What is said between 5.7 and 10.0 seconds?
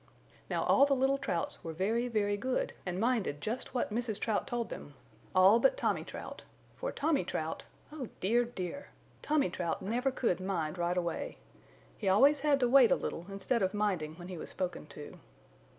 Tommy Trout, for Tommy Trout oh, dear, dear! Tommy Trout